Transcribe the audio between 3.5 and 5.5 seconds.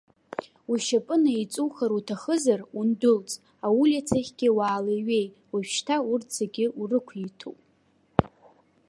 аулицахьгьы уаалеиҩеи,